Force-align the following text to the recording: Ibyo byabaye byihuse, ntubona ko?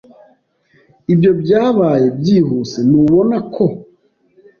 Ibyo 1.13 1.31
byabaye 1.41 2.05
byihuse, 2.19 2.77
ntubona 2.87 3.37
ko? 3.53 3.65